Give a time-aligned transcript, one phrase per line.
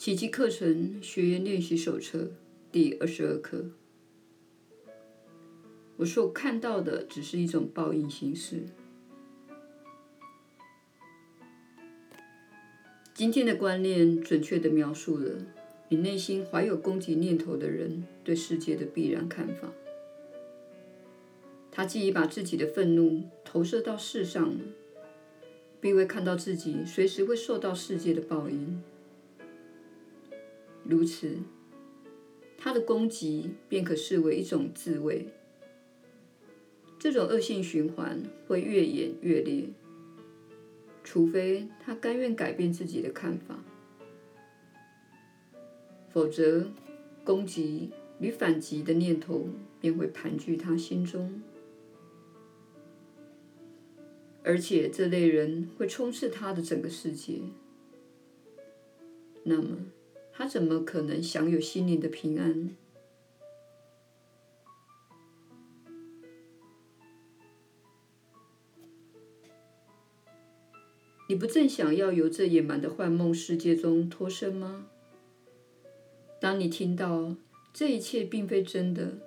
[0.00, 2.30] 奇迹课程学员练习手册
[2.72, 3.66] 第二十二课。
[5.98, 8.62] 我所看到的只是一种报应形式。
[13.12, 15.32] 今天的观念准确地描述了
[15.90, 19.70] 你内心怀有攻击念头的人对世界的必然看法。
[21.70, 24.60] 他既已把自己的愤怒投射到世上了，
[25.78, 28.82] 并未看到自己随时会受到世界的报应。
[30.90, 31.38] 如此，
[32.58, 35.28] 他的攻击便可视为一种自卫。
[36.98, 39.68] 这种恶性循环会越演越烈，
[41.04, 43.62] 除非他甘愿改变自己的看法，
[46.10, 46.70] 否则
[47.24, 49.48] 攻击与反击的念头
[49.80, 51.40] 便会盘踞他心中。
[54.42, 57.40] 而且这类人会充斥他的整个世界。
[59.44, 59.78] 那么，
[60.32, 62.76] 他怎么可能享有心灵的平安？
[71.28, 74.86] 你不正想要由这野蛮的幻梦世界中脱身吗？
[76.40, 77.36] 当你听到
[77.72, 79.18] 这一切并非真的，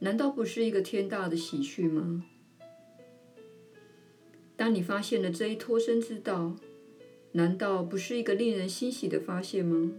[0.00, 2.26] 难道不是一个天大的喜讯吗？
[4.54, 6.56] 当你发现了这一脱身之道，
[7.32, 9.92] 难道不是一个令人欣喜的发现吗？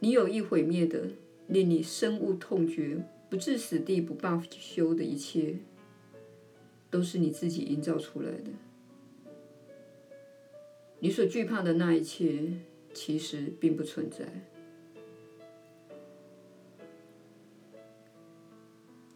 [0.00, 1.10] 你有意毁灭的，
[1.48, 5.56] 令你深恶痛绝、不至死地不罢休的一切，
[6.88, 8.50] 都是你自己营造出来的。
[11.00, 12.52] 你所惧怕的那一切，
[12.94, 14.26] 其实并不存在。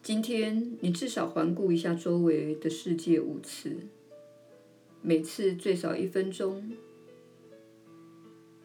[0.03, 3.77] 今天，你至少环顾一下周围的世界五次，
[5.01, 6.73] 每次最少一分钟。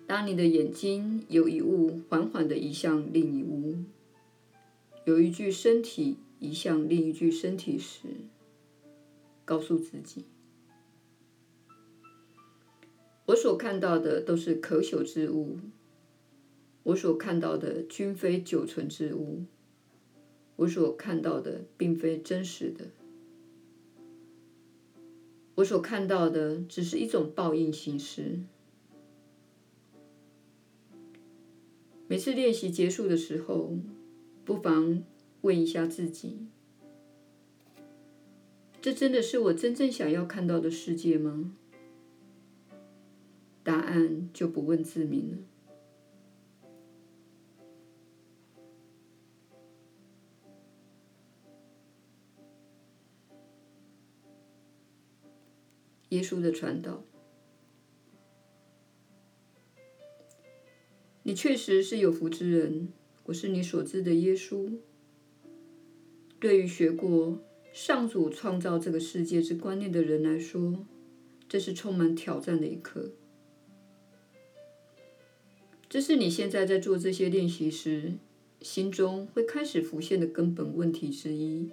[0.07, 3.75] 当你的眼睛有一物缓缓地移向另一物，
[5.03, 8.07] 有一具身体移向另一具身体时，
[9.43, 10.23] 告诉自己：
[13.25, 15.59] 我所看到的都是可朽之物，
[16.83, 19.43] 我所看到的均非久存之物。
[20.55, 22.85] 我所看到的并非真实的，
[25.55, 28.39] 我所看到的只是一种报应形式。
[32.09, 33.77] 每次练习结束的时候，
[34.45, 35.03] 不妨
[35.41, 36.47] 问一下自己：
[38.81, 41.53] 这真的是我真正想要看到的世界吗？
[43.61, 45.37] 答案就不问自明了。
[56.09, 57.03] 耶稣的传导，
[61.27, 62.87] 你确实是有福之人。
[63.25, 64.71] 我是你所知的耶稣。
[66.39, 67.41] 对于学过
[67.73, 70.85] 上主创造这个世界之观念的人来说，
[71.49, 73.11] 这是充满挑战的一课。
[75.89, 78.13] 这是你现在在做这些练习时，
[78.61, 81.69] 心中会开始浮现的根本问题之一。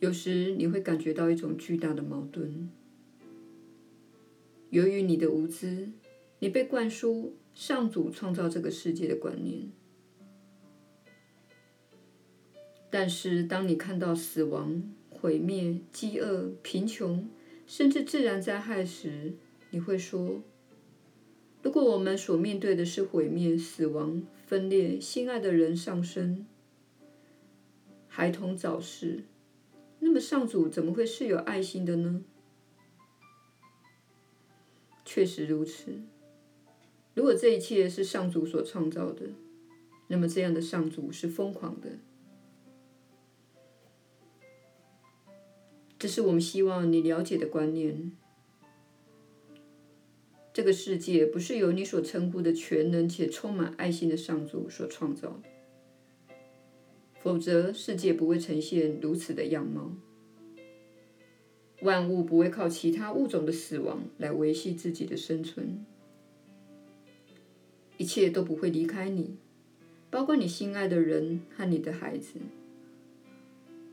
[0.00, 2.68] 有时你会感觉到一种巨大的矛盾。
[4.70, 5.90] 由于你的无知，
[6.38, 9.70] 你被灌输上主创造这个世界的观念。
[12.90, 17.28] 但是，当你看到死亡、毁灭、饥饿、贫穷，
[17.66, 19.34] 甚至自然灾害时，
[19.70, 20.42] 你会说
[21.62, 26.46] ：“如果我们所面对的是毁灭、死亡、分裂、心爱的人丧生、
[28.08, 29.24] 孩童早逝。”
[29.98, 32.22] 那么上主怎么会是有爱心的呢？
[35.04, 36.00] 确实如此。
[37.16, 39.22] 如果这一切是上主所创造的，
[40.06, 41.98] 那么这样的上主是疯狂的。
[45.98, 48.12] 这是我们希望你了解的观念。
[50.52, 56.36] 这个世界不是由你所称呼的全能且充满爱心的上主所创造的。
[57.20, 59.96] 否则，世界不会呈现如此的样貌。
[61.80, 65.86] 万物不会靠其他物种的死亡来维系自己的生存。
[67.98, 69.36] 一切都不会离开你，
[70.10, 72.38] 包括你心爱的人和你的孩子。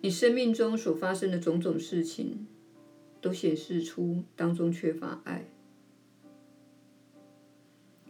[0.02, 2.46] 你生命中所发生的种种事情，
[3.22, 5.46] 都显示出当中缺乏爱。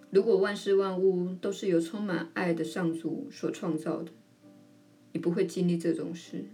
[0.09, 4.11] 如果万事万物都是由充满爱的上主所创造的，
[5.11, 6.45] 你不会经历这种事。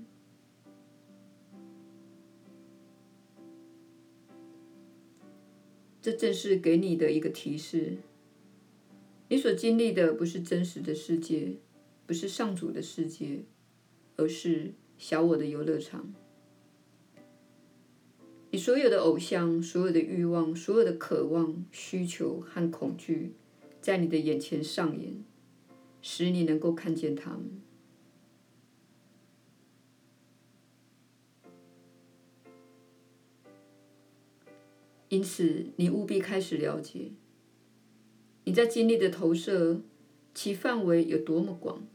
[6.01, 7.97] 这正是给你的一个提示。
[9.31, 11.53] 你所经历的不是真实的世界，
[12.07, 13.43] 不是上主的世界，
[14.17, 16.11] 而是小我的游乐场。
[18.49, 23.33] 你所有的偶像、所有的欲望、所有的渴望、需求和恐惧，
[23.79, 25.23] 在你的眼前上演，
[26.01, 27.61] 使你能够看见他们。
[35.09, 37.11] 因此，你务必开始了解，
[38.49, 39.79] 你在经历的投射，
[40.33, 41.85] 其范围有多么广。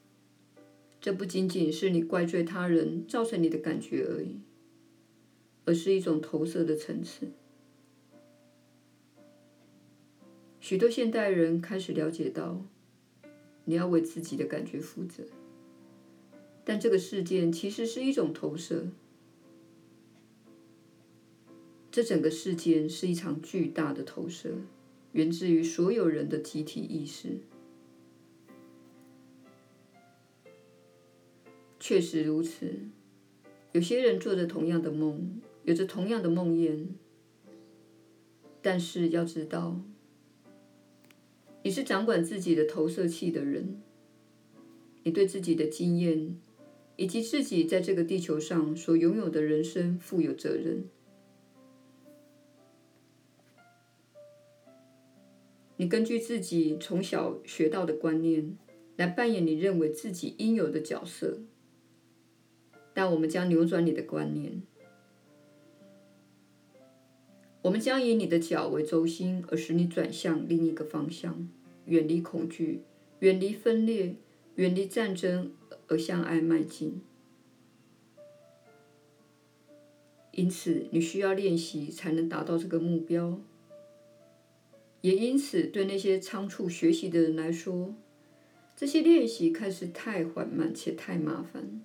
[1.01, 4.39] 这不仅仅是你怪罪他人造成你的感觉而已，
[5.65, 7.27] 而是一种投射的层次。
[10.61, 12.65] 许多现代人开始了解到，
[13.65, 15.25] 你要为自己的感觉负责，
[16.65, 18.87] 但这个事件其实是一种投射。
[21.91, 24.53] 这整个事件是一场巨大的投射，
[25.15, 27.39] 源自于所有人的集体意识。
[31.79, 32.81] 确实如此，
[33.71, 36.89] 有些人做着同样的梦，有着同样的梦魇。
[38.61, 39.81] 但是要知道，
[41.63, 43.81] 你是掌管自己的投射器的人，
[45.05, 46.37] 你对自己的经验
[46.97, 50.89] 以及自己在这个地球上所拥有的人生负有责任。
[55.77, 58.57] 你根据自己从小学到的观念
[58.97, 61.41] 来扮演你认为自己应有的角色，
[62.93, 64.63] 但我们将扭转你的观念。
[67.63, 71.49] 我们将以你的脚为轴心，而使你转向另一个方向，
[71.87, 72.83] 远离恐惧，
[73.21, 74.17] 远离分裂，
[74.57, 75.51] 远离战争，
[75.89, 77.01] 而向爱迈进。
[80.33, 83.41] 因此，你需要练习才能达到这个目标。
[85.05, 87.95] 也因此，对那些仓促学习的人来说，
[88.75, 91.83] 这些练习开始太缓慢且太麻烦。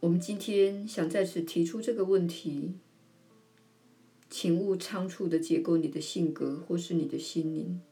[0.00, 2.76] 我们今天想在此提出这个问题，
[4.30, 7.82] 请勿仓促的解构你的性格或是你的心灵。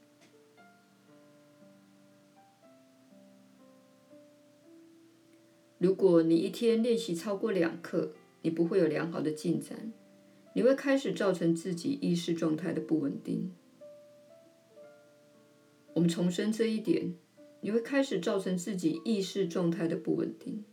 [5.77, 9.93] 如果你一天练习超过两课，你不会有良好的进展。
[10.55, 13.53] 你会开始造成自己意识状态的不稳定。
[15.93, 17.15] 我们重申这一点，
[17.61, 20.65] 你会开始造成自己意识状态的不稳定。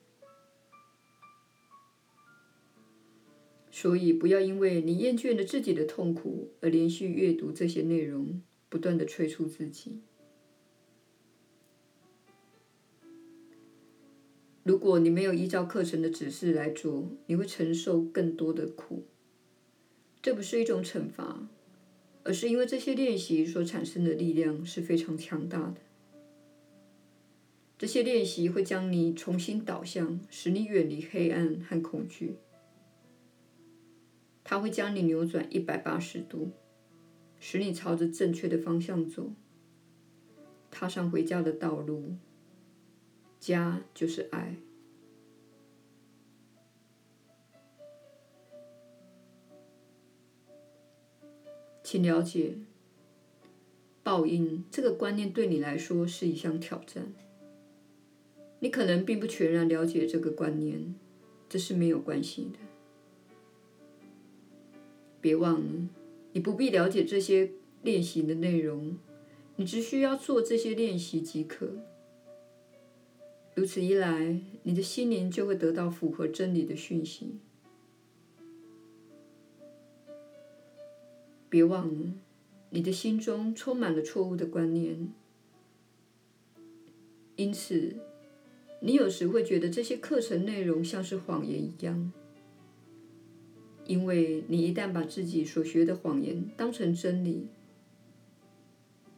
[3.71, 10.01] 所以，不要因为你厌倦了自己的痛苦而连续阅读这些内容，不断的催促自己。
[14.63, 19.05] 如果你没有依照课程的指示来做，你会承受更多的苦。
[20.21, 21.47] 这不是一种惩罚，
[22.23, 25.77] 而是因为这些练习所产生的力量是非常强大的。
[27.77, 32.35] 这些练习会将你重新导向，使你远离黑暗和恐惧。
[34.43, 36.51] 它会将你扭转一百八十度，
[37.39, 39.31] 使你朝着正确的方向走，
[40.69, 42.15] 踏上回家的道路。
[43.39, 44.57] 家就是爱。
[51.91, 52.53] 请了解，
[54.01, 57.11] 报应这个观念对你来说是一项挑战。
[58.59, 60.95] 你可能并不全然了解这个观念，
[61.49, 62.59] 这是没有关系的。
[65.19, 65.89] 别忘了，
[66.31, 67.51] 你不必了解这些
[67.83, 68.97] 练习的内容，
[69.57, 71.67] 你只需要做这些练习即可。
[73.53, 77.39] 如此一来，你的心灵就会得到符合真理的讯息。
[81.51, 82.13] 别忘了，
[82.69, 85.11] 你的心中充满了错误的观念，
[87.35, 87.97] 因此，
[88.79, 92.13] 你有时会觉得这些课程内容像是谎言一样。
[93.85, 97.47] 因为你一旦把自己所学的谎言当成真理，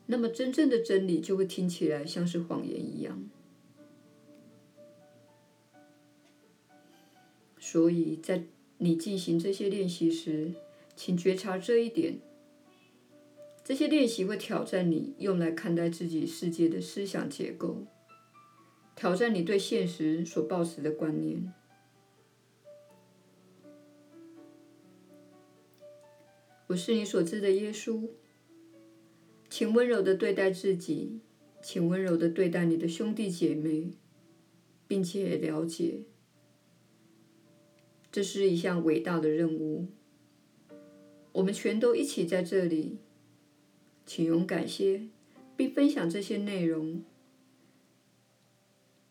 [0.07, 3.29] 那么真正的真理就会听起来像是谎言一样。
[7.59, 8.45] 所以在
[8.79, 10.53] 你进行这些练习时，
[10.95, 12.19] 请觉察这一点。
[13.63, 17.85] 这些练习会挑战你用来看待自己世界的思想结构，
[18.93, 21.53] 挑战你对现实所抱持的观念。
[26.67, 28.09] 我是你所知的耶稣，
[29.49, 31.21] 请温柔地对待自己，
[31.61, 33.91] 请温柔地对待你的兄弟姐妹，
[34.87, 36.01] 并且了解，
[38.11, 39.87] 这是一项伟大的任务。
[41.33, 42.97] 我们全都一起在这里，
[44.05, 45.07] 请勇敢些，
[45.57, 47.03] 并分享这些内容。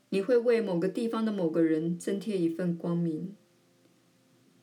[0.09, 3.35] 你会为某个地方的某个人增添一份光明。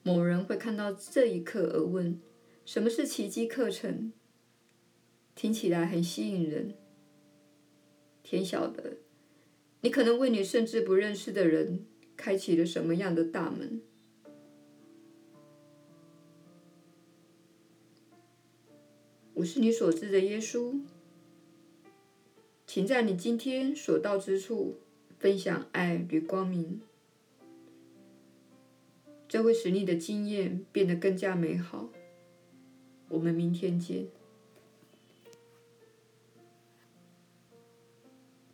[0.03, 2.21] 某人会看到这一刻而问
[2.65, 4.13] ：“什么是奇迹课程？”
[5.35, 6.75] 听起来很吸引人。
[8.23, 8.97] 天晓得，
[9.81, 11.85] 你可能为你甚至不认识的人
[12.15, 13.81] 开启了什么样的大门。
[19.39, 20.81] 我是你所知的耶稣，
[22.67, 24.75] 请在你今天所到之处
[25.17, 26.81] 分享爱与光明，
[29.29, 31.87] 这会使你的经验变得更加美好。
[33.07, 34.07] 我们明天见。